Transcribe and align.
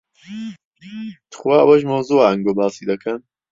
توخوا 1.31 1.55
ئەوەش 1.61 1.81
مەوزوعە 1.89 2.25
ئەنگۆ 2.29 2.51
باسی 2.59 2.89
دەکەن. 2.91 3.19